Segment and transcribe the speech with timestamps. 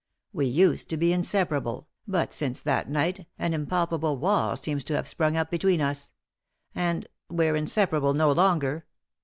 [0.33, 5.07] We used to be inseparable, but since that night an impalpable wall seems to have
[5.07, 6.09] sprung up between us;
[6.73, 8.87] and— we're inseparable no longer.